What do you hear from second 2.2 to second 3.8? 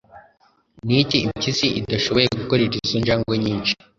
gukorera izo njangwe nyinshi?